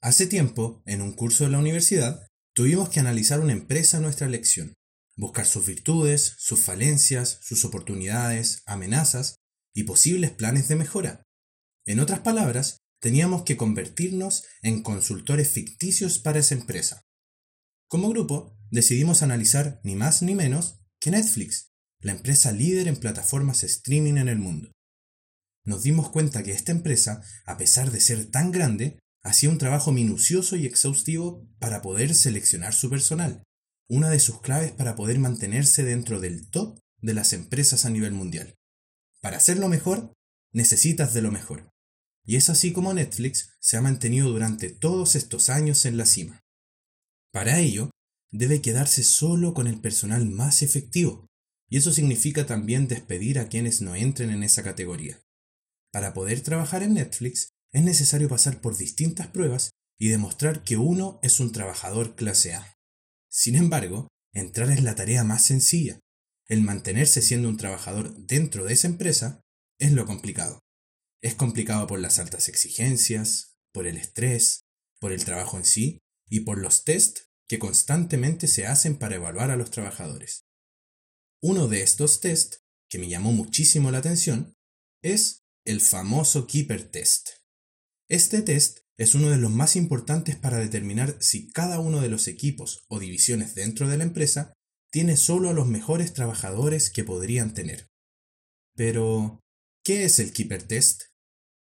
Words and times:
Hace 0.00 0.28
tiempo, 0.28 0.80
en 0.86 1.02
un 1.02 1.12
curso 1.12 1.44
de 1.44 1.50
la 1.50 1.58
universidad, 1.58 2.24
tuvimos 2.54 2.88
que 2.88 3.00
analizar 3.00 3.40
una 3.40 3.52
empresa 3.52 3.96
en 3.96 4.04
nuestra 4.04 4.28
lección, 4.28 4.74
buscar 5.16 5.44
sus 5.44 5.66
virtudes, 5.66 6.36
sus 6.38 6.60
falencias, 6.60 7.40
sus 7.42 7.64
oportunidades, 7.64 8.62
amenazas 8.66 9.34
y 9.74 9.82
posibles 9.82 10.30
planes 10.30 10.68
de 10.68 10.76
mejora. 10.76 11.22
En 11.84 11.98
otras 11.98 12.20
palabras, 12.20 12.78
teníamos 13.00 13.42
que 13.42 13.56
convertirnos 13.56 14.44
en 14.62 14.82
consultores 14.84 15.50
ficticios 15.50 16.20
para 16.20 16.38
esa 16.38 16.54
empresa. 16.54 17.02
Como 17.88 18.08
grupo, 18.10 18.56
decidimos 18.70 19.22
analizar 19.22 19.80
ni 19.82 19.96
más 19.96 20.22
ni 20.22 20.36
menos 20.36 20.78
que 21.00 21.10
Netflix, 21.10 21.70
la 22.00 22.12
empresa 22.12 22.52
líder 22.52 22.86
en 22.86 22.96
plataformas 22.96 23.64
streaming 23.64 24.16
en 24.16 24.28
el 24.28 24.38
mundo. 24.38 24.70
Nos 25.64 25.82
dimos 25.82 26.10
cuenta 26.10 26.44
que 26.44 26.52
esta 26.52 26.70
empresa, 26.70 27.20
a 27.46 27.56
pesar 27.56 27.90
de 27.90 28.00
ser 28.00 28.30
tan 28.30 28.52
grande, 28.52 28.98
hacía 29.22 29.50
un 29.50 29.58
trabajo 29.58 29.92
minucioso 29.92 30.56
y 30.56 30.66
exhaustivo 30.66 31.48
para 31.58 31.82
poder 31.82 32.14
seleccionar 32.14 32.72
su 32.72 32.88
personal, 32.90 33.42
una 33.88 34.10
de 34.10 34.20
sus 34.20 34.40
claves 34.40 34.72
para 34.72 34.94
poder 34.96 35.18
mantenerse 35.18 35.82
dentro 35.84 36.20
del 36.20 36.50
top 36.50 36.78
de 37.00 37.14
las 37.14 37.32
empresas 37.32 37.84
a 37.84 37.90
nivel 37.90 38.12
mundial. 38.12 38.54
Para 39.20 39.38
hacerlo 39.38 39.68
mejor, 39.68 40.12
necesitas 40.52 41.14
de 41.14 41.22
lo 41.22 41.30
mejor. 41.30 41.70
Y 42.24 42.36
es 42.36 42.50
así 42.50 42.72
como 42.72 42.92
Netflix 42.92 43.56
se 43.60 43.76
ha 43.76 43.80
mantenido 43.80 44.30
durante 44.30 44.68
todos 44.68 45.16
estos 45.16 45.48
años 45.48 45.84
en 45.86 45.96
la 45.96 46.04
cima. 46.04 46.40
Para 47.32 47.58
ello, 47.58 47.90
debe 48.30 48.60
quedarse 48.60 49.02
solo 49.02 49.54
con 49.54 49.66
el 49.66 49.80
personal 49.80 50.26
más 50.26 50.62
efectivo, 50.62 51.26
y 51.70 51.78
eso 51.78 51.92
significa 51.92 52.46
también 52.46 52.88
despedir 52.88 53.38
a 53.38 53.48
quienes 53.48 53.80
no 53.80 53.94
entren 53.94 54.30
en 54.30 54.42
esa 54.42 54.62
categoría. 54.62 55.20
Para 55.90 56.12
poder 56.14 56.42
trabajar 56.42 56.82
en 56.82 56.94
Netflix, 56.94 57.50
es 57.72 57.82
necesario 57.82 58.28
pasar 58.28 58.60
por 58.60 58.76
distintas 58.76 59.28
pruebas 59.28 59.70
y 59.98 60.08
demostrar 60.08 60.62
que 60.62 60.76
uno 60.76 61.18
es 61.22 61.40
un 61.40 61.52
trabajador 61.52 62.14
clase 62.14 62.54
A. 62.54 62.76
Sin 63.30 63.56
embargo, 63.56 64.08
entrar 64.32 64.70
es 64.70 64.82
la 64.82 64.94
tarea 64.94 65.24
más 65.24 65.44
sencilla. 65.44 65.98
El 66.46 66.62
mantenerse 66.62 67.20
siendo 67.20 67.48
un 67.48 67.56
trabajador 67.56 68.16
dentro 68.16 68.64
de 68.64 68.72
esa 68.72 68.86
empresa 68.86 69.40
es 69.78 69.92
lo 69.92 70.06
complicado. 70.06 70.60
Es 71.20 71.34
complicado 71.34 71.86
por 71.86 71.98
las 71.98 72.18
altas 72.18 72.48
exigencias, 72.48 73.58
por 73.72 73.86
el 73.86 73.96
estrés, 73.96 74.62
por 75.00 75.12
el 75.12 75.24
trabajo 75.24 75.58
en 75.58 75.64
sí 75.64 75.98
y 76.28 76.40
por 76.40 76.58
los 76.58 76.84
test 76.84 77.20
que 77.48 77.58
constantemente 77.58 78.46
se 78.46 78.66
hacen 78.66 78.98
para 78.98 79.16
evaluar 79.16 79.50
a 79.50 79.56
los 79.56 79.70
trabajadores. 79.70 80.44
Uno 81.42 81.68
de 81.68 81.82
estos 81.82 82.20
test, 82.20 82.56
que 82.88 82.98
me 82.98 83.08
llamó 83.08 83.32
muchísimo 83.32 83.90
la 83.90 83.98
atención, 83.98 84.54
es 85.02 85.44
el 85.64 85.80
famoso 85.80 86.46
Keeper 86.46 86.90
Test. 86.90 87.37
Este 88.08 88.40
test 88.40 88.78
es 88.96 89.14
uno 89.14 89.28
de 89.28 89.36
los 89.36 89.50
más 89.50 89.76
importantes 89.76 90.34
para 90.34 90.56
determinar 90.56 91.18
si 91.20 91.52
cada 91.52 91.78
uno 91.78 92.00
de 92.00 92.08
los 92.08 92.26
equipos 92.26 92.86
o 92.88 92.98
divisiones 92.98 93.54
dentro 93.54 93.86
de 93.86 93.98
la 93.98 94.04
empresa 94.04 94.54
tiene 94.90 95.18
solo 95.18 95.50
a 95.50 95.52
los 95.52 95.66
mejores 95.66 96.14
trabajadores 96.14 96.88
que 96.90 97.04
podrían 97.04 97.52
tener. 97.52 97.90
Pero, 98.74 99.40
¿qué 99.84 100.04
es 100.04 100.18
el 100.20 100.32
Keeper 100.32 100.62
Test? 100.62 101.02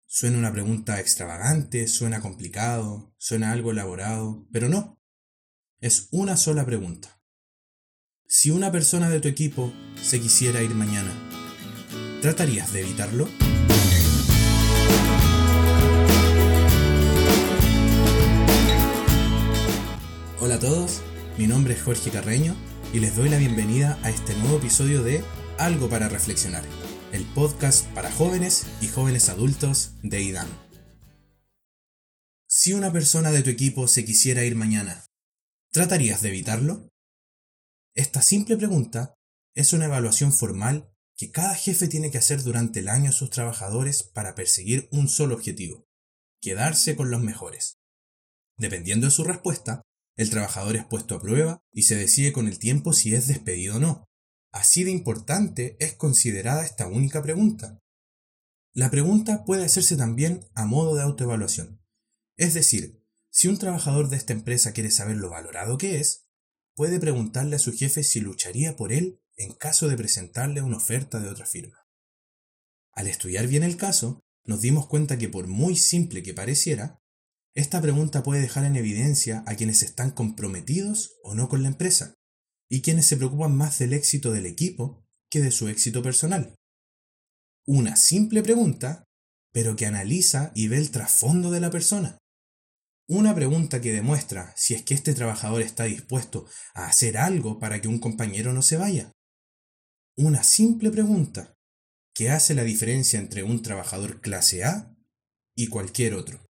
Suena 0.06 0.36
una 0.36 0.52
pregunta 0.52 1.00
extravagante, 1.00 1.88
suena 1.88 2.20
complicado, 2.20 3.14
suena 3.16 3.52
algo 3.52 3.70
elaborado, 3.70 4.46
pero 4.52 4.68
no. 4.68 5.00
Es 5.80 6.08
una 6.10 6.36
sola 6.36 6.66
pregunta. 6.66 7.22
Si 8.26 8.50
una 8.50 8.70
persona 8.70 9.08
de 9.08 9.20
tu 9.20 9.28
equipo 9.28 9.72
se 10.02 10.20
quisiera 10.20 10.62
ir 10.62 10.74
mañana, 10.74 11.10
¿tratarías 12.20 12.70
de 12.74 12.80
evitarlo? 12.80 13.28
A 20.58 20.60
todos, 20.60 21.02
mi 21.36 21.46
nombre 21.46 21.74
es 21.74 21.82
Jorge 21.82 22.10
Carreño 22.10 22.56
y 22.92 22.98
les 22.98 23.14
doy 23.14 23.28
la 23.28 23.38
bienvenida 23.38 23.96
a 24.02 24.10
este 24.10 24.34
nuevo 24.38 24.56
episodio 24.56 25.04
de 25.04 25.22
Algo 25.56 25.88
para 25.88 26.08
Reflexionar, 26.08 26.64
el 27.12 27.24
podcast 27.26 27.86
para 27.90 28.10
jóvenes 28.10 28.66
y 28.80 28.88
jóvenes 28.88 29.28
adultos 29.28 29.92
de 30.02 30.20
IDAM. 30.20 30.48
Si 32.48 32.72
una 32.72 32.92
persona 32.92 33.30
de 33.30 33.44
tu 33.44 33.50
equipo 33.50 33.86
se 33.86 34.04
quisiera 34.04 34.42
ir 34.42 34.56
mañana, 34.56 35.06
¿tratarías 35.70 36.22
de 36.22 36.30
evitarlo? 36.30 36.88
Esta 37.94 38.20
simple 38.20 38.56
pregunta 38.56 39.14
es 39.54 39.72
una 39.72 39.84
evaluación 39.84 40.32
formal 40.32 40.92
que 41.16 41.30
cada 41.30 41.54
jefe 41.54 41.86
tiene 41.86 42.10
que 42.10 42.18
hacer 42.18 42.42
durante 42.42 42.80
el 42.80 42.88
año 42.88 43.10
a 43.10 43.12
sus 43.12 43.30
trabajadores 43.30 44.02
para 44.02 44.34
perseguir 44.34 44.88
un 44.90 45.08
solo 45.08 45.36
objetivo, 45.36 45.86
quedarse 46.40 46.96
con 46.96 47.12
los 47.12 47.22
mejores. 47.22 47.78
Dependiendo 48.56 49.06
de 49.06 49.12
su 49.12 49.22
respuesta, 49.22 49.82
el 50.18 50.30
trabajador 50.30 50.74
es 50.74 50.84
puesto 50.84 51.14
a 51.14 51.20
prueba 51.20 51.64
y 51.72 51.84
se 51.84 51.94
decide 51.94 52.32
con 52.32 52.48
el 52.48 52.58
tiempo 52.58 52.92
si 52.92 53.14
es 53.14 53.28
despedido 53.28 53.76
o 53.76 53.78
no. 53.78 54.04
Así 54.52 54.82
de 54.82 54.90
importante 54.90 55.76
es 55.78 55.94
considerada 55.94 56.64
esta 56.64 56.88
única 56.88 57.22
pregunta. 57.22 57.78
La 58.74 58.90
pregunta 58.90 59.44
puede 59.44 59.64
hacerse 59.64 59.96
también 59.96 60.44
a 60.54 60.66
modo 60.66 60.96
de 60.96 61.02
autoevaluación. 61.02 61.80
Es 62.36 62.52
decir, 62.52 63.04
si 63.30 63.46
un 63.46 63.58
trabajador 63.58 64.08
de 64.08 64.16
esta 64.16 64.32
empresa 64.32 64.72
quiere 64.72 64.90
saber 64.90 65.16
lo 65.16 65.30
valorado 65.30 65.78
que 65.78 66.00
es, 66.00 66.26
puede 66.74 66.98
preguntarle 66.98 67.54
a 67.54 67.60
su 67.60 67.72
jefe 67.72 68.02
si 68.02 68.20
lucharía 68.20 68.76
por 68.76 68.92
él 68.92 69.22
en 69.36 69.52
caso 69.52 69.86
de 69.86 69.96
presentarle 69.96 70.62
una 70.62 70.78
oferta 70.78 71.20
de 71.20 71.28
otra 71.28 71.46
firma. 71.46 71.86
Al 72.92 73.06
estudiar 73.06 73.46
bien 73.46 73.62
el 73.62 73.76
caso, 73.76 74.24
nos 74.44 74.62
dimos 74.62 74.88
cuenta 74.88 75.16
que 75.16 75.28
por 75.28 75.46
muy 75.46 75.76
simple 75.76 76.24
que 76.24 76.34
pareciera, 76.34 77.00
esta 77.58 77.82
pregunta 77.82 78.22
puede 78.22 78.40
dejar 78.40 78.64
en 78.64 78.76
evidencia 78.76 79.42
a 79.48 79.56
quienes 79.56 79.82
están 79.82 80.12
comprometidos 80.12 81.16
o 81.24 81.34
no 81.34 81.48
con 81.48 81.62
la 81.62 81.68
empresa, 81.68 82.14
y 82.70 82.82
quienes 82.82 83.06
se 83.06 83.16
preocupan 83.16 83.56
más 83.56 83.80
del 83.80 83.94
éxito 83.94 84.30
del 84.30 84.46
equipo 84.46 85.04
que 85.28 85.40
de 85.40 85.50
su 85.50 85.66
éxito 85.66 86.00
personal. 86.00 86.54
Una 87.66 87.96
simple 87.96 88.44
pregunta, 88.44 89.02
pero 89.52 89.74
que 89.74 89.86
analiza 89.86 90.52
y 90.54 90.68
ve 90.68 90.76
el 90.76 90.92
trasfondo 90.92 91.50
de 91.50 91.58
la 91.58 91.70
persona. 91.70 92.18
Una 93.08 93.34
pregunta 93.34 93.80
que 93.80 93.92
demuestra 93.92 94.54
si 94.56 94.74
es 94.74 94.84
que 94.84 94.94
este 94.94 95.12
trabajador 95.12 95.62
está 95.62 95.84
dispuesto 95.84 96.46
a 96.74 96.86
hacer 96.86 97.18
algo 97.18 97.58
para 97.58 97.80
que 97.80 97.88
un 97.88 97.98
compañero 97.98 98.52
no 98.52 98.62
se 98.62 98.76
vaya. 98.76 99.10
Una 100.16 100.44
simple 100.44 100.90
pregunta 100.90 101.54
que 102.14 102.30
hace 102.30 102.54
la 102.54 102.62
diferencia 102.62 103.18
entre 103.18 103.42
un 103.42 103.62
trabajador 103.62 104.20
clase 104.20 104.62
A 104.62 104.94
y 105.56 105.66
cualquier 105.66 106.14
otro. 106.14 106.47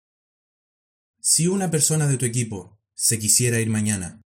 Si 1.26 1.48
una 1.48 1.72
persona 1.72 2.06
de 2.08 2.18
tu 2.18 2.26
equipo 2.26 2.78
se 2.98 3.18
quisiera 3.18 3.62
ir 3.62 3.70
mañana, 3.70 4.22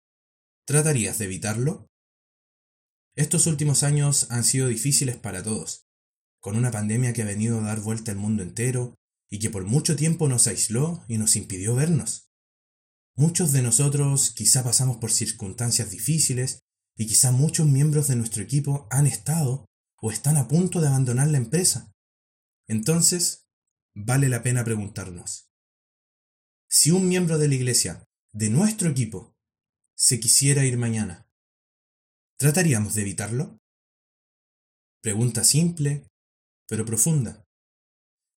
¿tratarías 0.66 1.18
de 1.18 1.24
evitarlo? 1.24 1.86
Estos 3.16 3.46
últimos 3.46 3.82
años 3.82 4.26
han 4.30 4.44
sido 4.44 4.68
difíciles 4.68 5.16
para 5.16 5.42
todos, 5.42 5.86
con 6.38 6.54
una 6.54 6.70
pandemia 6.70 7.14
que 7.14 7.22
ha 7.22 7.24
venido 7.24 7.58
a 7.58 7.62
dar 7.62 7.80
vuelta 7.80 8.12
al 8.12 8.18
mundo 8.18 8.42
entero 8.42 8.94
y 9.30 9.38
que 9.38 9.48
por 9.48 9.64
mucho 9.64 9.96
tiempo 9.96 10.28
nos 10.28 10.46
aisló 10.48 11.02
y 11.08 11.16
nos 11.16 11.34
impidió 11.34 11.74
vernos. 11.74 12.28
Muchos 13.16 13.52
de 13.52 13.62
nosotros 13.62 14.30
quizá 14.32 14.62
pasamos 14.62 14.98
por 14.98 15.10
circunstancias 15.10 15.90
difíciles 15.90 16.60
y 16.94 17.06
quizá 17.06 17.32
muchos 17.32 17.66
miembros 17.66 18.08
de 18.08 18.16
nuestro 18.16 18.42
equipo 18.42 18.86
han 18.90 19.06
estado 19.06 19.64
o 19.96 20.10
están 20.10 20.36
a 20.36 20.46
punto 20.46 20.82
de 20.82 20.88
abandonar 20.88 21.28
la 21.28 21.38
empresa. 21.38 21.90
Entonces, 22.68 23.46
vale 23.94 24.28
la 24.28 24.42
pena 24.42 24.62
preguntarnos, 24.62 25.51
si 26.74 26.90
un 26.90 27.06
miembro 27.06 27.36
de 27.36 27.48
la 27.48 27.54
iglesia, 27.54 28.08
de 28.32 28.48
nuestro 28.48 28.88
equipo, 28.88 29.36
se 29.94 30.18
quisiera 30.18 30.64
ir 30.64 30.78
mañana, 30.78 31.28
¿trataríamos 32.38 32.94
de 32.94 33.02
evitarlo? 33.02 33.58
Pregunta 35.02 35.44
simple, 35.44 36.08
pero 36.66 36.86
profunda. 36.86 37.44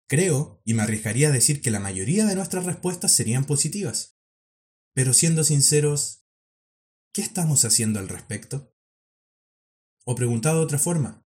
Creo, 0.10 0.62
y 0.66 0.74
me 0.74 0.84
arriesgaría 0.84 1.30
a 1.30 1.32
decir 1.32 1.62
que 1.62 1.72
la 1.72 1.80
mayoría 1.80 2.26
de 2.26 2.36
nuestras 2.36 2.66
respuestas 2.66 3.14
serían 3.14 3.46
positivas. 3.46 4.18
Pero 4.94 5.14
siendo 5.14 5.46
sinceros, 5.46 6.26
¿qué 7.14 7.22
estamos 7.22 7.64
haciendo 7.64 8.00
al 8.00 8.10
respecto? 8.10 8.76
O 10.06 10.14
preguntado 10.14 10.58
de 10.58 10.66
otra 10.66 10.78
forma, 10.78 11.26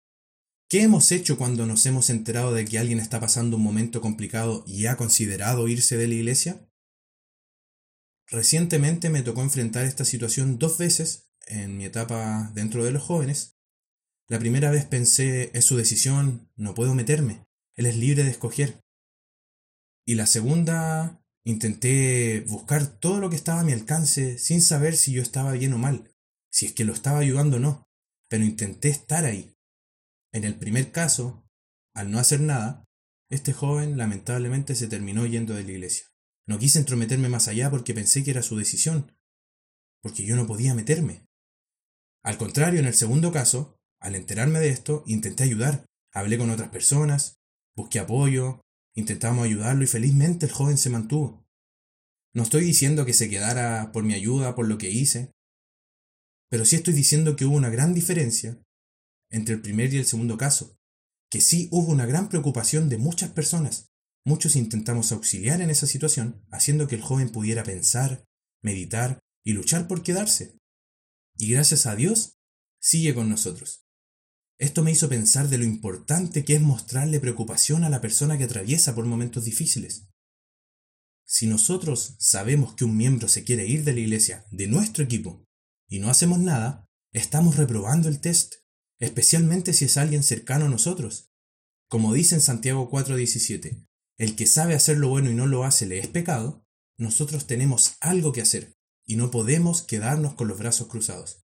¿qué 0.70 0.82
hemos 0.82 1.10
hecho 1.10 1.36
cuando 1.36 1.66
nos 1.66 1.84
hemos 1.84 2.10
enterado 2.10 2.54
de 2.54 2.64
que 2.64 2.78
alguien 2.78 3.00
está 3.00 3.18
pasando 3.18 3.56
un 3.56 3.64
momento 3.64 4.00
complicado 4.00 4.62
y 4.68 4.86
ha 4.86 4.96
considerado 4.96 5.66
irse 5.66 5.96
de 5.96 6.06
la 6.06 6.14
iglesia? 6.14 6.68
Recientemente 8.32 9.10
me 9.10 9.20
tocó 9.20 9.42
enfrentar 9.42 9.84
esta 9.84 10.06
situación 10.06 10.58
dos 10.58 10.78
veces 10.78 11.28
en 11.46 11.76
mi 11.76 11.84
etapa 11.84 12.50
dentro 12.54 12.82
de 12.82 12.90
los 12.90 13.02
jóvenes. 13.02 13.58
La 14.26 14.38
primera 14.38 14.70
vez 14.70 14.86
pensé, 14.86 15.50
es 15.52 15.66
su 15.66 15.76
decisión, 15.76 16.50
no 16.56 16.72
puedo 16.72 16.94
meterme. 16.94 17.46
Él 17.76 17.84
es 17.84 17.94
libre 17.94 18.24
de 18.24 18.30
escoger. 18.30 18.80
Y 20.06 20.14
la 20.14 20.24
segunda, 20.24 21.22
intenté 21.44 22.40
buscar 22.48 22.86
todo 22.86 23.20
lo 23.20 23.28
que 23.28 23.36
estaba 23.36 23.60
a 23.60 23.64
mi 23.64 23.72
alcance 23.72 24.38
sin 24.38 24.62
saber 24.62 24.96
si 24.96 25.12
yo 25.12 25.20
estaba 25.20 25.52
bien 25.52 25.74
o 25.74 25.78
mal, 25.78 26.10
si 26.50 26.64
es 26.64 26.72
que 26.72 26.86
lo 26.86 26.94
estaba 26.94 27.18
ayudando 27.18 27.58
o 27.58 27.60
no, 27.60 27.86
pero 28.28 28.44
intenté 28.44 28.88
estar 28.88 29.26
ahí. 29.26 29.54
En 30.32 30.44
el 30.44 30.54
primer 30.54 30.90
caso, 30.90 31.46
al 31.94 32.10
no 32.10 32.18
hacer 32.18 32.40
nada, 32.40 32.88
este 33.28 33.52
joven 33.52 33.98
lamentablemente 33.98 34.74
se 34.74 34.88
terminó 34.88 35.26
yendo 35.26 35.52
de 35.52 35.64
la 35.64 35.72
iglesia. 35.72 36.11
No 36.46 36.58
quise 36.58 36.78
entrometerme 36.78 37.28
más 37.28 37.48
allá 37.48 37.70
porque 37.70 37.94
pensé 37.94 38.24
que 38.24 38.32
era 38.32 38.42
su 38.42 38.56
decisión, 38.56 39.12
porque 40.02 40.24
yo 40.24 40.36
no 40.36 40.46
podía 40.46 40.74
meterme. 40.74 41.24
Al 42.24 42.38
contrario, 42.38 42.80
en 42.80 42.86
el 42.86 42.94
segundo 42.94 43.32
caso, 43.32 43.78
al 44.00 44.14
enterarme 44.14 44.58
de 44.60 44.70
esto, 44.70 45.04
intenté 45.06 45.44
ayudar, 45.44 45.86
hablé 46.12 46.38
con 46.38 46.50
otras 46.50 46.70
personas, 46.70 47.40
busqué 47.76 48.00
apoyo, 48.00 48.60
intentamos 48.94 49.44
ayudarlo 49.44 49.84
y 49.84 49.86
felizmente 49.86 50.46
el 50.46 50.52
joven 50.52 50.78
se 50.78 50.90
mantuvo. 50.90 51.44
No 52.34 52.42
estoy 52.42 52.64
diciendo 52.64 53.04
que 53.04 53.12
se 53.12 53.28
quedara 53.28 53.92
por 53.92 54.04
mi 54.04 54.14
ayuda, 54.14 54.54
por 54.54 54.66
lo 54.66 54.78
que 54.78 54.90
hice, 54.90 55.32
pero 56.50 56.64
sí 56.64 56.76
estoy 56.76 56.94
diciendo 56.94 57.36
que 57.36 57.44
hubo 57.44 57.56
una 57.56 57.70
gran 57.70 57.94
diferencia 57.94 58.62
entre 59.30 59.54
el 59.54 59.62
primer 59.62 59.92
y 59.94 59.98
el 59.98 60.04
segundo 60.04 60.36
caso, 60.36 60.76
que 61.30 61.40
sí 61.40 61.68
hubo 61.70 61.90
una 61.90 62.06
gran 62.06 62.28
preocupación 62.28 62.88
de 62.88 62.98
muchas 62.98 63.30
personas. 63.30 63.91
Muchos 64.24 64.56
intentamos 64.56 65.10
auxiliar 65.10 65.60
en 65.60 65.70
esa 65.70 65.86
situación, 65.86 66.44
haciendo 66.50 66.86
que 66.86 66.94
el 66.94 67.02
joven 67.02 67.30
pudiera 67.30 67.64
pensar, 67.64 68.24
meditar 68.62 69.18
y 69.44 69.52
luchar 69.52 69.88
por 69.88 70.02
quedarse. 70.02 70.58
Y 71.36 71.50
gracias 71.50 71.86
a 71.86 71.96
Dios, 71.96 72.36
sigue 72.80 73.14
con 73.14 73.28
nosotros. 73.28 73.84
Esto 74.58 74.84
me 74.84 74.92
hizo 74.92 75.08
pensar 75.08 75.48
de 75.48 75.58
lo 75.58 75.64
importante 75.64 76.44
que 76.44 76.54
es 76.54 76.60
mostrarle 76.60 77.18
preocupación 77.18 77.82
a 77.82 77.90
la 77.90 78.00
persona 78.00 78.38
que 78.38 78.44
atraviesa 78.44 78.94
por 78.94 79.06
momentos 79.06 79.44
difíciles. 79.44 80.08
Si 81.26 81.46
nosotros 81.46 82.14
sabemos 82.20 82.74
que 82.74 82.84
un 82.84 82.96
miembro 82.96 83.26
se 83.26 83.42
quiere 83.42 83.66
ir 83.66 83.82
de 83.82 83.94
la 83.94 84.00
iglesia, 84.00 84.46
de 84.52 84.68
nuestro 84.68 85.02
equipo, 85.02 85.44
y 85.88 85.98
no 85.98 86.10
hacemos 86.10 86.38
nada, 86.38 86.86
estamos 87.12 87.56
reprobando 87.56 88.08
el 88.08 88.20
test, 88.20 88.54
especialmente 89.00 89.72
si 89.72 89.86
es 89.86 89.96
alguien 89.96 90.22
cercano 90.22 90.66
a 90.66 90.68
nosotros. 90.68 91.32
Como 91.88 92.14
dice 92.14 92.36
en 92.36 92.40
Santiago 92.40 92.88
4:17, 92.88 93.84
el 94.18 94.36
que 94.36 94.46
sabe 94.46 94.74
hacer 94.74 94.98
lo 94.98 95.08
bueno 95.08 95.30
y 95.30 95.34
no 95.34 95.46
lo 95.46 95.64
hace 95.64 95.86
le 95.86 95.98
es 95.98 96.08
pecado, 96.08 96.64
nosotros 96.98 97.46
tenemos 97.46 97.96
algo 98.00 98.32
que 98.32 98.42
hacer 98.42 98.76
y 99.04 99.16
no 99.16 99.30
podemos 99.30 99.82
quedarnos 99.82 100.34
con 100.34 100.48
los 100.48 100.58
brazos 100.58 100.88
cruzados. 100.88 101.44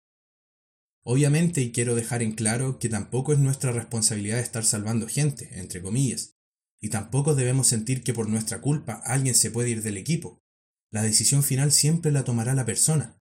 Obviamente, 1.04 1.62
y 1.62 1.72
quiero 1.72 1.96
dejar 1.96 2.22
en 2.22 2.34
claro 2.34 2.78
que 2.78 2.88
tampoco 2.88 3.34
es 3.34 3.40
nuestra 3.40 3.72
responsabilidad 3.72 4.40
estar 4.40 4.64
salvando 4.64 5.08
gente, 5.08 5.60
entre 5.60 5.82
comillas, 5.82 6.38
y 6.80 6.90
tampoco 6.90 7.36
debemos 7.36 7.68
sentir 7.68 8.04
que 8.04 8.14
por 8.14 8.30
nuestra 8.30 8.62
culpa 8.62 9.02
alguien 9.06 9.36
se 9.36 9.52
puede 9.52 9.70
ir 9.70 9.82
del 9.82 9.98
equipo. 9.98 10.44
La 10.92 11.02
decisión 11.02 11.44
final 11.44 11.72
siempre 11.72 12.12
la 12.12 12.24
tomará 12.24 12.54
la 12.54 12.66
persona, 12.66 13.20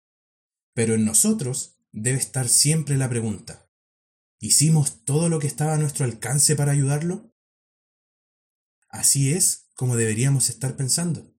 pero 0.73 0.93
en 0.95 1.05
nosotros 1.05 1.77
debe 1.91 2.17
estar 2.17 2.47
siempre 2.47 2.97
la 2.97 3.09
pregunta, 3.09 3.69
¿hicimos 4.39 5.03
todo 5.03 5.29
lo 5.29 5.39
que 5.39 5.47
estaba 5.47 5.73
a 5.73 5.77
nuestro 5.77 6.05
alcance 6.05 6.55
para 6.55 6.71
ayudarlo? 6.71 7.28
Así 8.89 9.33
es 9.33 9.69
como 9.75 9.95
deberíamos 9.95 10.49
estar 10.49 10.75
pensando. 10.75 11.33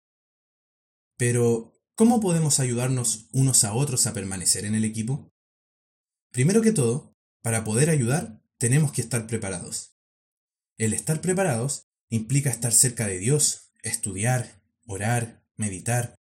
Pero, 1.18 1.74
¿cómo 1.96 2.22
podemos 2.22 2.60
ayudarnos 2.60 3.28
unos 3.34 3.64
a 3.66 3.74
otros 3.74 4.08
a 4.08 4.14
permanecer 4.14 4.64
en 4.66 4.76
el 4.76 4.86
equipo? 4.86 5.34
Primero 6.32 6.62
que 6.62 6.72
todo, 6.72 7.18
para 7.42 7.64
poder 7.64 7.90
ayudar, 7.90 8.42
tenemos 8.58 8.94
que 8.94 9.02
estar 9.02 9.28
preparados. 9.28 9.98
El 10.78 10.94
estar 10.94 11.20
preparados 11.22 11.88
implica 12.10 12.50
estar 12.50 12.72
cerca 12.72 13.08
de 13.08 13.18
Dios, 13.18 13.74
estudiar, 13.82 14.62
orar, 14.86 15.44
meditar, 15.58 16.16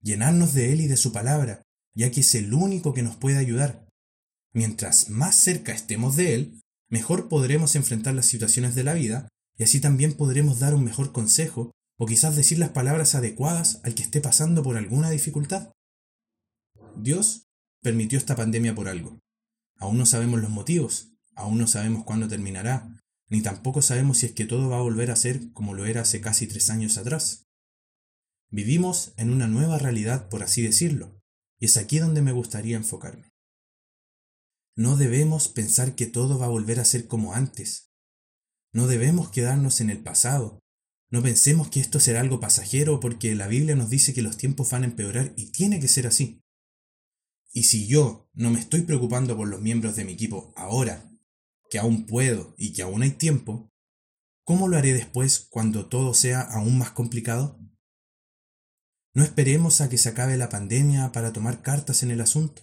llenarnos 0.00 0.54
de 0.54 0.72
Él 0.72 0.80
y 0.80 0.88
de 0.88 0.96
su 0.96 1.12
palabra, 1.12 1.62
ya 1.94 2.10
que 2.10 2.20
es 2.20 2.34
el 2.34 2.52
único 2.54 2.94
que 2.94 3.02
nos 3.02 3.16
puede 3.16 3.36
ayudar. 3.36 3.86
Mientras 4.52 5.10
más 5.10 5.36
cerca 5.36 5.72
estemos 5.72 6.16
de 6.16 6.34
Él, 6.34 6.60
mejor 6.88 7.28
podremos 7.28 7.76
enfrentar 7.76 8.14
las 8.14 8.26
situaciones 8.26 8.74
de 8.74 8.84
la 8.84 8.94
vida 8.94 9.28
y 9.56 9.64
así 9.64 9.80
también 9.80 10.14
podremos 10.14 10.58
dar 10.58 10.74
un 10.74 10.84
mejor 10.84 11.12
consejo 11.12 11.70
o 11.98 12.06
quizás 12.06 12.36
decir 12.36 12.58
las 12.58 12.70
palabras 12.70 13.14
adecuadas 13.14 13.80
al 13.84 13.94
que 13.94 14.02
esté 14.02 14.20
pasando 14.20 14.62
por 14.62 14.76
alguna 14.76 15.10
dificultad. 15.10 15.72
Dios 16.96 17.46
permitió 17.80 18.18
esta 18.18 18.36
pandemia 18.36 18.74
por 18.74 18.88
algo. 18.88 19.18
Aún 19.78 19.98
no 19.98 20.06
sabemos 20.06 20.40
los 20.40 20.50
motivos, 20.50 21.12
aún 21.34 21.58
no 21.58 21.66
sabemos 21.66 22.04
cuándo 22.04 22.28
terminará, 22.28 23.00
ni 23.28 23.42
tampoco 23.42 23.82
sabemos 23.82 24.18
si 24.18 24.26
es 24.26 24.32
que 24.32 24.44
todo 24.44 24.68
va 24.68 24.78
a 24.78 24.82
volver 24.82 25.10
a 25.10 25.16
ser 25.16 25.52
como 25.52 25.74
lo 25.74 25.86
era 25.86 26.02
hace 26.02 26.20
casi 26.20 26.46
tres 26.46 26.70
años 26.70 26.98
atrás. 26.98 27.46
Vivimos 28.50 29.14
en 29.16 29.30
una 29.30 29.46
nueva 29.46 29.78
realidad, 29.78 30.28
por 30.28 30.42
así 30.42 30.62
decirlo, 30.62 31.18
y 31.58 31.66
es 31.66 31.76
aquí 31.76 31.98
donde 31.98 32.20
me 32.20 32.32
gustaría 32.32 32.76
enfocarme. 32.76 33.32
No 34.76 34.96
debemos 34.96 35.48
pensar 35.48 35.94
que 35.94 36.06
todo 36.06 36.38
va 36.38 36.46
a 36.46 36.50
volver 36.50 36.80
a 36.80 36.84
ser 36.84 37.06
como 37.06 37.34
antes. 37.34 37.91
No 38.72 38.86
debemos 38.86 39.30
quedarnos 39.30 39.80
en 39.80 39.90
el 39.90 40.02
pasado. 40.02 40.62
No 41.10 41.22
pensemos 41.22 41.68
que 41.68 41.80
esto 41.80 42.00
será 42.00 42.20
algo 42.20 42.40
pasajero 42.40 43.00
porque 43.00 43.34
la 43.34 43.46
Biblia 43.46 43.76
nos 43.76 43.90
dice 43.90 44.14
que 44.14 44.22
los 44.22 44.38
tiempos 44.38 44.70
van 44.70 44.82
a 44.82 44.86
empeorar 44.86 45.34
y 45.36 45.52
tiene 45.52 45.78
que 45.78 45.88
ser 45.88 46.06
así. 46.06 46.42
Y 47.52 47.64
si 47.64 47.86
yo 47.86 48.30
no 48.32 48.50
me 48.50 48.58
estoy 48.58 48.82
preocupando 48.82 49.36
por 49.36 49.46
los 49.46 49.60
miembros 49.60 49.94
de 49.94 50.06
mi 50.06 50.12
equipo 50.12 50.54
ahora, 50.56 51.10
que 51.68 51.78
aún 51.78 52.06
puedo 52.06 52.54
y 52.56 52.72
que 52.72 52.80
aún 52.80 53.02
hay 53.02 53.10
tiempo, 53.10 53.70
¿cómo 54.44 54.68
lo 54.68 54.78
haré 54.78 54.94
después 54.94 55.48
cuando 55.50 55.86
todo 55.90 56.14
sea 56.14 56.40
aún 56.40 56.78
más 56.78 56.92
complicado? 56.92 57.60
No 59.14 59.22
esperemos 59.22 59.82
a 59.82 59.90
que 59.90 59.98
se 59.98 60.08
acabe 60.08 60.38
la 60.38 60.48
pandemia 60.48 61.12
para 61.12 61.34
tomar 61.34 61.60
cartas 61.60 62.02
en 62.02 62.10
el 62.10 62.22
asunto. 62.22 62.62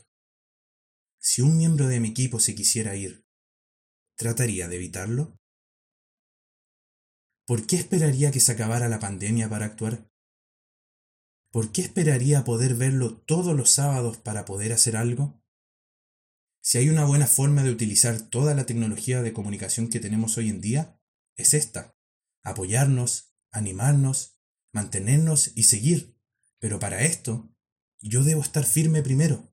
Si 1.20 1.44
un 1.44 1.56
miembro 1.58 1.88
de 1.88 2.00
mi 2.00 2.10
equipo 2.10 2.40
se 2.40 2.56
quisiera 2.56 2.96
ir, 2.96 3.28
¿trataría 4.16 4.68
de 4.68 4.78
evitarlo? 4.78 5.39
¿Por 7.50 7.66
qué 7.66 7.78
esperaría 7.78 8.30
que 8.30 8.40
se 8.40 8.52
acabara 8.52 8.90
la 8.90 9.00
pandemia 9.00 9.50
para 9.50 9.66
actuar? 9.66 10.08
¿Por 11.52 11.72
qué 11.72 11.82
esperaría 11.82 12.44
poder 12.44 12.76
verlo 12.76 13.24
todos 13.24 13.58
los 13.58 13.72
sábados 13.72 14.20
para 14.20 14.46
poder 14.46 14.72
hacer 14.72 14.96
algo? 14.96 15.44
Si 16.62 16.78
hay 16.78 16.90
una 16.90 17.06
buena 17.06 17.26
forma 17.26 17.64
de 17.64 17.72
utilizar 17.72 18.22
toda 18.22 18.54
la 18.54 18.68
tecnología 18.68 19.24
de 19.24 19.34
comunicación 19.34 19.90
que 19.90 20.00
tenemos 20.00 20.38
hoy 20.38 20.50
en 20.50 20.62
día, 20.62 21.02
es 21.38 21.56
esta. 21.56 21.98
Apoyarnos, 22.44 23.34
animarnos, 23.52 24.40
mantenernos 24.72 25.52
y 25.56 25.64
seguir 25.64 26.20
pero 26.60 26.78
para 26.78 27.02
esto, 27.02 27.52
yo 28.00 28.24
debo 28.24 28.42
estar 28.42 28.64
firme 28.64 29.02
primero. 29.02 29.52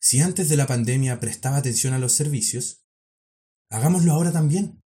Si 0.00 0.22
antes 0.22 0.48
de 0.48 0.56
la 0.56 0.66
pandemia 0.66 1.20
prestaba 1.20 1.58
atención 1.58 1.92
a 1.92 1.98
los 1.98 2.14
servicios, 2.14 2.86
hagámoslo 3.68 4.12
ahora 4.12 4.32
también, 4.32 4.82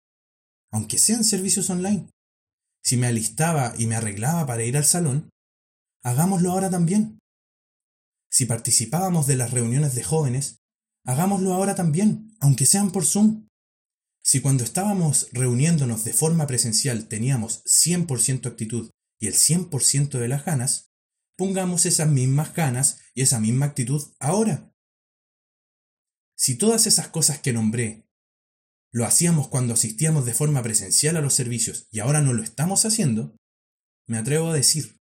aunque 0.72 0.98
sean 0.98 1.24
servicios 1.24 1.70
online. 1.70 2.08
Si 2.82 2.96
me 2.96 3.06
alistaba 3.06 3.74
y 3.76 3.86
me 3.86 3.96
arreglaba 3.96 4.46
para 4.46 4.64
ir 4.64 4.76
al 4.76 4.84
salón, 4.84 5.30
hagámoslo 6.02 6.50
ahora 6.50 6.70
también. 6.70 7.18
Si 8.30 8.46
participábamos 8.46 9.26
de 9.26 9.36
las 9.36 9.50
reuniones 9.50 9.94
de 9.94 10.02
jóvenes, 10.02 10.60
hagámoslo 11.04 11.52
ahora 11.52 11.74
también, 11.74 12.36
aunque 12.40 12.66
sean 12.66 12.92
por 12.92 13.04
Zoom. 13.04 13.48
Si 14.22 14.40
cuando 14.40 14.64
estábamos 14.64 15.28
reuniéndonos 15.32 16.04
de 16.04 16.12
forma 16.12 16.46
presencial 16.46 17.08
teníamos 17.08 17.64
100% 17.64 18.46
actitud 18.46 18.90
y 19.18 19.26
el 19.26 19.34
100% 19.34 20.18
de 20.18 20.28
las 20.28 20.44
ganas, 20.44 20.90
pongamos 21.36 21.86
esas 21.86 22.08
mismas 22.08 22.54
ganas 22.54 22.98
y 23.14 23.22
esa 23.22 23.40
misma 23.40 23.66
actitud 23.66 24.02
ahora. 24.18 24.72
Si 26.36 26.56
todas 26.56 26.86
esas 26.86 27.08
cosas 27.08 27.40
que 27.40 27.52
nombré 27.52 28.06
lo 28.92 29.04
hacíamos 29.04 29.48
cuando 29.48 29.74
asistíamos 29.74 30.26
de 30.26 30.34
forma 30.34 30.62
presencial 30.62 31.16
a 31.16 31.20
los 31.20 31.34
servicios 31.34 31.86
y 31.90 32.00
ahora 32.00 32.20
no 32.20 32.32
lo 32.32 32.42
estamos 32.42 32.84
haciendo, 32.84 33.36
me 34.06 34.18
atrevo 34.18 34.50
a 34.50 34.54
decir 34.54 34.96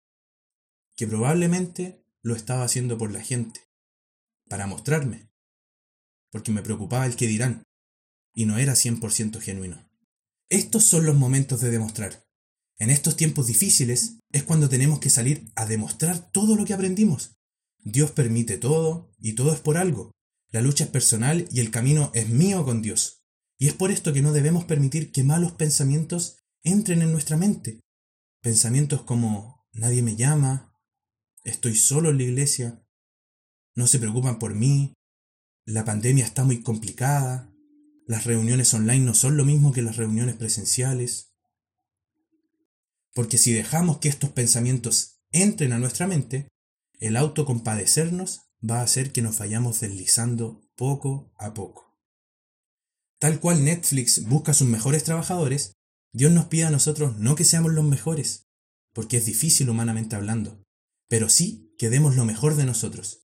que 0.96 1.06
probablemente 1.06 2.04
lo 2.22 2.34
estaba 2.34 2.64
haciendo 2.64 2.98
por 2.98 3.12
la 3.12 3.22
gente, 3.22 3.60
para 4.48 4.66
mostrarme, 4.66 5.28
porque 6.30 6.52
me 6.52 6.62
preocupaba 6.62 7.06
el 7.06 7.16
que 7.16 7.26
dirán, 7.26 7.62
y 8.34 8.44
no 8.44 8.58
era 8.58 8.74
100% 8.74 9.40
genuino. 9.40 9.88
Estos 10.50 10.84
son 10.84 11.06
los 11.06 11.16
momentos 11.16 11.60
de 11.60 11.70
demostrar 11.70 12.28
en 12.78 12.90
estos 12.90 13.16
tiempos 13.16 13.48
difíciles 13.48 14.18
es 14.30 14.44
cuando 14.44 14.68
tenemos 14.68 15.00
que 15.00 15.10
salir 15.10 15.50
a 15.56 15.66
demostrar 15.66 16.30
todo 16.30 16.54
lo 16.54 16.64
que 16.64 16.74
aprendimos. 16.74 17.32
Dios 17.78 18.12
permite 18.12 18.56
todo 18.56 19.10
y 19.20 19.32
todo 19.32 19.52
es 19.52 19.58
por 19.58 19.76
algo. 19.76 20.12
La 20.50 20.62
lucha 20.62 20.84
es 20.84 20.90
personal 20.90 21.48
y 21.50 21.58
el 21.60 21.72
camino 21.72 22.12
es 22.14 22.28
mío 22.28 22.64
con 22.64 22.80
Dios. 22.80 23.17
Y 23.58 23.66
es 23.66 23.74
por 23.74 23.90
esto 23.90 24.12
que 24.12 24.22
no 24.22 24.32
debemos 24.32 24.64
permitir 24.64 25.10
que 25.10 25.24
malos 25.24 25.52
pensamientos 25.52 26.38
entren 26.62 27.02
en 27.02 27.10
nuestra 27.10 27.36
mente. 27.36 27.80
Pensamientos 28.40 29.02
como 29.02 29.68
nadie 29.72 30.00
me 30.00 30.14
llama, 30.14 30.72
estoy 31.42 31.74
solo 31.74 32.10
en 32.10 32.18
la 32.18 32.22
iglesia, 32.22 32.86
no 33.74 33.86
se 33.86 33.98
preocupan 33.98 34.38
por 34.38 34.54
mí, 34.54 34.94
la 35.64 35.84
pandemia 35.84 36.24
está 36.24 36.44
muy 36.44 36.62
complicada, 36.62 37.52
las 38.06 38.24
reuniones 38.24 38.72
online 38.74 39.04
no 39.04 39.14
son 39.14 39.36
lo 39.36 39.44
mismo 39.44 39.72
que 39.72 39.82
las 39.82 39.96
reuniones 39.96 40.36
presenciales. 40.36 41.34
Porque 43.12 43.38
si 43.38 43.52
dejamos 43.52 43.98
que 43.98 44.08
estos 44.08 44.30
pensamientos 44.30 45.20
entren 45.30 45.72
a 45.72 45.78
nuestra 45.78 46.06
mente, 46.06 46.48
el 47.00 47.16
autocompadecernos 47.16 48.42
va 48.68 48.80
a 48.80 48.84
hacer 48.84 49.12
que 49.12 49.22
nos 49.22 49.38
vayamos 49.38 49.80
deslizando 49.80 50.62
poco 50.76 51.32
a 51.36 51.54
poco. 51.54 51.87
Tal 53.18 53.40
cual 53.40 53.64
Netflix 53.64 54.24
busca 54.24 54.54
sus 54.54 54.68
mejores 54.68 55.04
trabajadores, 55.04 55.72
Dios 56.12 56.32
nos 56.32 56.46
pide 56.46 56.64
a 56.64 56.70
nosotros 56.70 57.18
no 57.18 57.34
que 57.34 57.44
seamos 57.44 57.72
los 57.72 57.84
mejores, 57.84 58.46
porque 58.92 59.16
es 59.16 59.26
difícil 59.26 59.68
humanamente 59.68 60.16
hablando, 60.16 60.62
pero 61.08 61.28
sí 61.28 61.74
que 61.78 61.90
demos 61.90 62.16
lo 62.16 62.24
mejor 62.24 62.54
de 62.54 62.64
nosotros. 62.64 63.26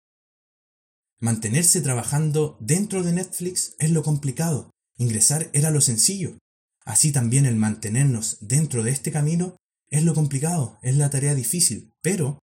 Mantenerse 1.18 1.80
trabajando 1.80 2.56
dentro 2.60 3.02
de 3.02 3.12
Netflix 3.12 3.74
es 3.78 3.90
lo 3.90 4.02
complicado, 4.02 4.70
ingresar 4.96 5.50
era 5.52 5.70
lo 5.70 5.80
sencillo. 5.80 6.38
Así 6.84 7.12
también 7.12 7.44
el 7.44 7.56
mantenernos 7.56 8.38
dentro 8.40 8.82
de 8.82 8.90
este 8.90 9.12
camino 9.12 9.56
es 9.88 10.04
lo 10.04 10.14
complicado, 10.14 10.78
es 10.82 10.96
la 10.96 11.10
tarea 11.10 11.34
difícil, 11.34 11.92
pero 12.00 12.38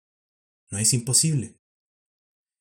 no 0.70 0.78
es 0.78 0.94
imposible. 0.94 1.56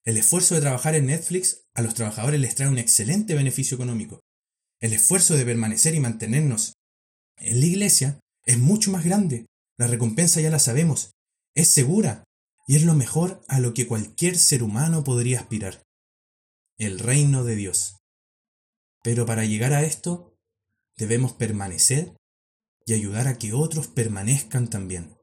El 0.04 0.16
esfuerzo 0.16 0.54
de 0.54 0.60
trabajar 0.60 0.94
en 0.94 1.06
Netflix 1.06 1.64
a 1.74 1.82
los 1.82 1.94
trabajadores 1.94 2.40
les 2.40 2.54
trae 2.54 2.68
un 2.68 2.78
excelente 2.78 3.34
beneficio 3.34 3.74
económico. 3.74 4.20
El 4.80 4.92
esfuerzo 4.92 5.34
de 5.36 5.44
permanecer 5.44 5.94
y 5.94 6.00
mantenernos 6.00 6.74
en 7.38 7.60
la 7.60 7.66
iglesia 7.66 8.20
es 8.44 8.58
mucho 8.58 8.90
más 8.90 9.04
grande. 9.04 9.46
La 9.78 9.86
recompensa 9.86 10.40
ya 10.40 10.50
la 10.50 10.58
sabemos. 10.58 11.12
Es 11.54 11.68
segura 11.68 12.24
y 12.66 12.76
es 12.76 12.84
lo 12.84 12.94
mejor 12.94 13.42
a 13.48 13.60
lo 13.60 13.72
que 13.72 13.86
cualquier 13.86 14.36
ser 14.36 14.62
humano 14.62 15.04
podría 15.04 15.40
aspirar. 15.40 15.82
El 16.78 16.98
reino 16.98 17.44
de 17.44 17.56
Dios. 17.56 17.96
Pero 19.02 19.24
para 19.24 19.44
llegar 19.44 19.72
a 19.72 19.82
esto, 19.82 20.36
debemos 20.96 21.32
permanecer 21.32 22.14
y 22.84 22.92
ayudar 22.92 23.28
a 23.28 23.38
que 23.38 23.52
otros 23.52 23.88
permanezcan 23.88 24.68
también. 24.68 25.16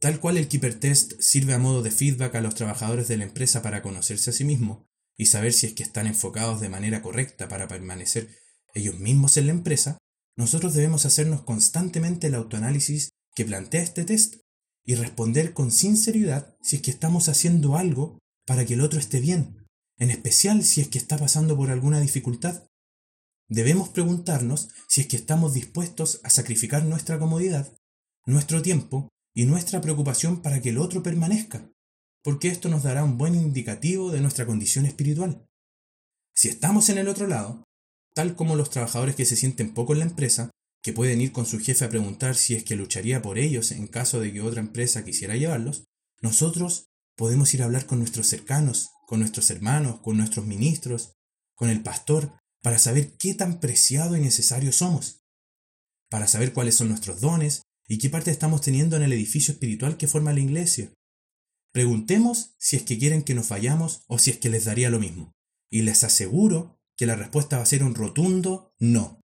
Tal 0.00 0.20
cual 0.20 0.36
el 0.36 0.48
Keeper 0.48 0.78
Test 0.78 1.20
sirve 1.20 1.54
a 1.54 1.58
modo 1.58 1.82
de 1.82 1.90
feedback 1.90 2.34
a 2.34 2.40
los 2.40 2.54
trabajadores 2.54 3.08
de 3.08 3.16
la 3.16 3.24
empresa 3.24 3.62
para 3.62 3.82
conocerse 3.82 4.30
a 4.30 4.32
sí 4.32 4.44
mismos 4.44 4.86
y 5.16 5.26
saber 5.26 5.52
si 5.52 5.66
es 5.66 5.72
que 5.72 5.82
están 5.82 6.06
enfocados 6.06 6.60
de 6.60 6.68
manera 6.68 7.02
correcta 7.02 7.48
para 7.48 7.68
permanecer 7.68 8.28
ellos 8.74 8.98
mismos 8.98 9.36
en 9.36 9.46
la 9.46 9.52
empresa, 9.52 9.98
nosotros 10.36 10.74
debemos 10.74 11.06
hacernos 11.06 11.42
constantemente 11.42 12.26
el 12.26 12.34
autoanálisis 12.34 13.10
que 13.34 13.44
plantea 13.44 13.82
este 13.82 14.04
test 14.04 14.36
y 14.84 14.94
responder 14.94 15.52
con 15.52 15.70
sinceridad 15.70 16.56
si 16.60 16.76
es 16.76 16.82
que 16.82 16.90
estamos 16.90 17.28
haciendo 17.28 17.76
algo 17.76 18.18
para 18.46 18.64
que 18.64 18.74
el 18.74 18.82
otro 18.82 19.00
esté 19.00 19.20
bien, 19.20 19.66
en 19.98 20.10
especial 20.10 20.62
si 20.62 20.80
es 20.80 20.88
que 20.88 20.98
está 20.98 21.16
pasando 21.18 21.56
por 21.56 21.70
alguna 21.70 22.00
dificultad. 22.00 22.64
Debemos 23.48 23.88
preguntarnos 23.88 24.68
si 24.88 25.02
es 25.02 25.06
que 25.06 25.16
estamos 25.16 25.54
dispuestos 25.54 26.20
a 26.22 26.30
sacrificar 26.30 26.84
nuestra 26.84 27.18
comodidad, 27.18 27.72
nuestro 28.26 28.60
tiempo 28.60 29.08
y 29.34 29.44
nuestra 29.44 29.80
preocupación 29.80 30.42
para 30.42 30.60
que 30.60 30.70
el 30.70 30.78
otro 30.78 31.02
permanezca, 31.02 31.70
porque 32.26 32.48
esto 32.48 32.68
nos 32.68 32.82
dará 32.82 33.04
un 33.04 33.18
buen 33.18 33.36
indicativo 33.36 34.10
de 34.10 34.20
nuestra 34.20 34.46
condición 34.46 34.84
espiritual. 34.84 35.46
Si 36.34 36.48
estamos 36.48 36.88
en 36.88 36.98
el 36.98 37.06
otro 37.06 37.28
lado, 37.28 37.62
tal 38.16 38.34
como 38.34 38.56
los 38.56 38.68
trabajadores 38.68 39.14
que 39.14 39.24
se 39.24 39.36
sienten 39.36 39.72
poco 39.72 39.92
en 39.92 40.00
la 40.00 40.06
empresa, 40.06 40.50
que 40.82 40.92
pueden 40.92 41.20
ir 41.20 41.30
con 41.30 41.46
su 41.46 41.60
jefe 41.60 41.84
a 41.84 41.88
preguntar 41.88 42.34
si 42.34 42.56
es 42.56 42.64
que 42.64 42.74
lucharía 42.74 43.22
por 43.22 43.38
ellos 43.38 43.70
en 43.70 43.86
caso 43.86 44.18
de 44.18 44.32
que 44.32 44.40
otra 44.40 44.58
empresa 44.58 45.04
quisiera 45.04 45.36
llevarlos, 45.36 45.84
nosotros 46.20 46.86
podemos 47.14 47.54
ir 47.54 47.62
a 47.62 47.66
hablar 47.66 47.86
con 47.86 48.00
nuestros 48.00 48.26
cercanos, 48.26 48.88
con 49.06 49.20
nuestros 49.20 49.48
hermanos, 49.52 50.00
con 50.00 50.16
nuestros 50.16 50.46
ministros, 50.46 51.12
con 51.54 51.70
el 51.70 51.80
pastor, 51.84 52.32
para 52.60 52.80
saber 52.80 53.16
qué 53.18 53.34
tan 53.34 53.60
preciado 53.60 54.16
y 54.16 54.20
necesario 54.20 54.72
somos, 54.72 55.22
para 56.10 56.26
saber 56.26 56.52
cuáles 56.52 56.74
son 56.74 56.88
nuestros 56.88 57.20
dones, 57.20 57.62
y 57.86 57.98
qué 57.98 58.10
parte 58.10 58.32
estamos 58.32 58.62
teniendo 58.62 58.96
en 58.96 59.04
el 59.04 59.12
edificio 59.12 59.52
espiritual 59.52 59.96
que 59.96 60.08
forma 60.08 60.32
la 60.32 60.40
iglesia. 60.40 60.90
Preguntemos 61.76 62.54
si 62.56 62.76
es 62.76 62.84
que 62.84 62.96
quieren 62.96 63.22
que 63.22 63.34
nos 63.34 63.50
vayamos 63.50 64.02
o 64.06 64.18
si 64.18 64.30
es 64.30 64.38
que 64.38 64.48
les 64.48 64.64
daría 64.64 64.88
lo 64.88 64.98
mismo. 64.98 65.34
Y 65.70 65.82
les 65.82 66.04
aseguro 66.04 66.80
que 66.96 67.04
la 67.04 67.16
respuesta 67.16 67.58
va 67.58 67.64
a 67.64 67.66
ser 67.66 67.84
un 67.84 67.94
rotundo 67.94 68.72
no. 68.78 69.20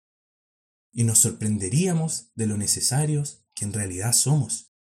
Y 0.92 1.04
nos 1.04 1.20
sorprenderíamos 1.20 2.32
de 2.34 2.48
lo 2.48 2.58
necesarios 2.58 3.46
que 3.54 3.66
en 3.66 3.74
realidad 3.74 4.14
somos. 4.14 4.74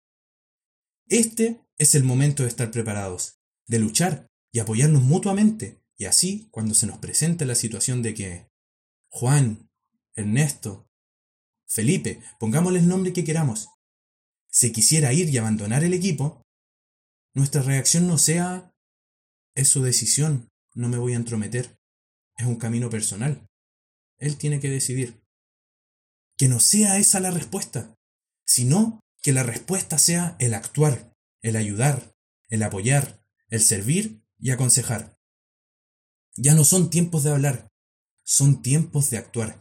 Este 1.08 1.60
es 1.76 1.94
el 1.94 2.04
momento 2.04 2.42
de 2.42 2.48
estar 2.48 2.70
preparados, 2.70 3.38
de 3.66 3.80
luchar 3.80 4.28
y 4.50 4.60
apoyarnos 4.60 5.02
mutuamente, 5.02 5.82
y 5.98 6.06
así, 6.06 6.48
cuando 6.50 6.72
se 6.72 6.86
nos 6.86 6.96
presente 6.96 7.44
la 7.44 7.54
situación 7.54 8.00
de 8.00 8.14
que 8.14 8.48
Juan, 9.10 9.68
Ernesto, 10.14 10.88
Felipe, 11.66 12.22
pongámosle 12.40 12.78
el 12.78 12.88
nombre 12.88 13.12
que 13.12 13.24
queramos, 13.24 13.68
se 14.50 14.72
quisiera 14.72 15.12
ir 15.12 15.28
y 15.28 15.36
abandonar 15.36 15.84
el 15.84 15.92
equipo, 15.92 16.40
nuestra 17.38 17.62
reacción 17.62 18.08
no 18.08 18.18
sea 18.18 18.74
es 19.54 19.68
su 19.68 19.82
decisión, 19.82 20.48
no 20.74 20.88
me 20.88 20.98
voy 20.98 21.12
a 21.12 21.16
entrometer, 21.16 21.78
es 22.36 22.46
un 22.46 22.56
camino 22.56 22.90
personal. 22.90 23.48
Él 24.18 24.36
tiene 24.36 24.60
que 24.60 24.68
decidir. 24.68 25.22
Que 26.36 26.48
no 26.48 26.58
sea 26.58 26.98
esa 26.98 27.20
la 27.20 27.30
respuesta, 27.30 27.94
sino 28.44 29.00
que 29.22 29.32
la 29.32 29.44
respuesta 29.44 29.98
sea 29.98 30.36
el 30.40 30.52
actuar, 30.52 31.12
el 31.40 31.56
ayudar, 31.56 32.12
el 32.48 32.62
apoyar, 32.62 33.22
el 33.48 33.60
servir 33.60 34.20
y 34.38 34.50
aconsejar. 34.50 35.16
Ya 36.36 36.54
no 36.54 36.64
son 36.64 36.90
tiempos 36.90 37.22
de 37.22 37.30
hablar, 37.30 37.68
son 38.24 38.62
tiempos 38.62 39.10
de 39.10 39.18
actuar. 39.18 39.60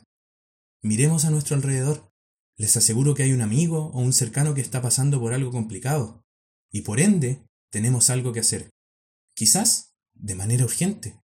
Miremos 0.81 1.25
a 1.25 1.29
nuestro 1.29 1.55
alrededor. 1.55 2.11
Les 2.55 2.75
aseguro 2.75 3.13
que 3.13 3.23
hay 3.23 3.33
un 3.33 3.41
amigo 3.41 3.91
o 3.93 3.99
un 3.99 4.13
cercano 4.13 4.55
que 4.55 4.61
está 4.61 4.81
pasando 4.81 5.19
por 5.19 5.33
algo 5.33 5.51
complicado, 5.51 6.23
y 6.71 6.81
por 6.81 6.99
ende 6.99 7.47
tenemos 7.69 8.09
algo 8.09 8.33
que 8.33 8.39
hacer. 8.39 8.69
Quizás 9.33 9.95
de 10.13 10.35
manera 10.35 10.65
urgente. 10.65 11.21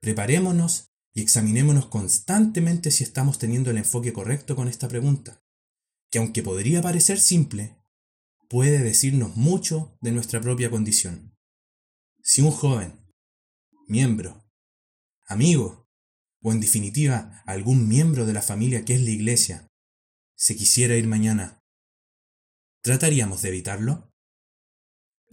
Preparémonos 0.00 0.88
y 1.14 1.22
examinémonos 1.22 1.86
constantemente 1.86 2.90
si 2.90 3.04
estamos 3.04 3.38
teniendo 3.38 3.70
el 3.70 3.78
enfoque 3.78 4.12
correcto 4.12 4.56
con 4.56 4.68
esta 4.68 4.88
pregunta, 4.88 5.42
que 6.10 6.18
aunque 6.18 6.42
podría 6.42 6.82
parecer 6.82 7.20
simple, 7.20 7.76
puede 8.48 8.78
decirnos 8.78 9.36
mucho 9.36 9.96
de 10.00 10.12
nuestra 10.12 10.40
propia 10.40 10.70
condición. 10.70 11.36
Si 12.22 12.42
un 12.42 12.50
joven, 12.50 13.04
miembro, 13.86 14.44
amigo, 15.26 15.88
o 16.42 16.52
en 16.52 16.60
definitiva 16.60 17.42
algún 17.46 17.88
miembro 17.88 18.26
de 18.26 18.34
la 18.34 18.42
familia 18.42 18.84
que 18.84 18.94
es 18.94 19.02
la 19.02 19.10
iglesia, 19.10 19.68
se 20.36 20.56
quisiera 20.56 20.96
ir 20.96 21.06
mañana, 21.06 21.60
¿trataríamos 22.82 23.40
de 23.42 23.48
evitarlo? 23.48 24.13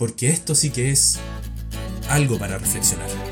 Porque 0.02 0.32
esto 0.32 0.56
sí 0.56 0.72
que 0.72 0.90
es 0.90 1.20
algo 2.10 2.40
para 2.40 2.58
reflexionar. 2.58 3.31